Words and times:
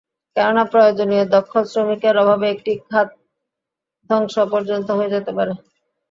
কেননা, 0.35 0.63
প্রয়োজনীয় 0.71 1.23
দক্ষ 1.27 1.53
শ্রমিকের 1.65 2.15
অভাবে 2.23 2.45
একটি 2.51 2.71
খাত 2.85 3.07
ধ্বংস 4.09 4.35
পর্যন্ত 4.51 4.87
হয়ে 4.97 5.13
যেতে 5.15 5.31
পারে। 5.37 5.53